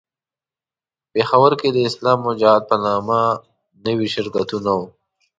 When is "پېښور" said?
1.13-1.51